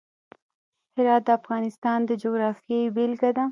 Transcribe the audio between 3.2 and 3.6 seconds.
ده.